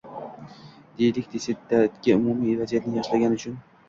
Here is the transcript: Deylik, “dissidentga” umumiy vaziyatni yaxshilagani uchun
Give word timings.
Deylik, 1.01 1.27
“dissidentga” 1.33 2.15
umumiy 2.21 2.57
vaziyatni 2.63 2.97
yaxshilagani 3.01 3.39
uchun 3.41 3.61